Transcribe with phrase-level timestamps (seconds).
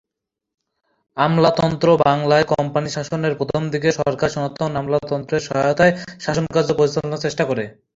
[1.17, 5.93] আমলাতন্ত্র বাংলায় কোম্পানি শাসনের প্রথমদিকে সরকার সনাতন আমলাতন্ত্রের সহায়তায়
[6.19, 7.63] শাসনকার্য পরিচালনার চেষ্টা করে।